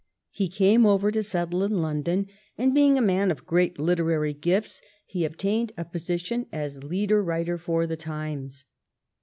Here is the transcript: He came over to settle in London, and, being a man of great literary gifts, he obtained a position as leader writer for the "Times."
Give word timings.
He 0.31 0.49
came 0.49 0.87
over 0.87 1.11
to 1.11 1.21
settle 1.21 1.61
in 1.63 1.79
London, 1.79 2.25
and, 2.57 2.73
being 2.73 2.97
a 2.97 3.03
man 3.03 3.29
of 3.29 3.45
great 3.45 3.77
literary 3.77 4.33
gifts, 4.33 4.81
he 5.05 5.25
obtained 5.25 5.73
a 5.77 5.85
position 5.85 6.47
as 6.51 6.83
leader 6.83 7.23
writer 7.23 7.59
for 7.59 7.85
the 7.85 7.97
"Times." 7.97 8.65